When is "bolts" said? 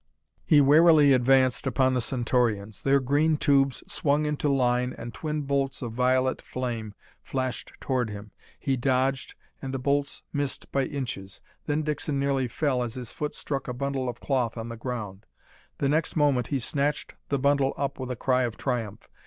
5.43-5.83, 9.77-10.23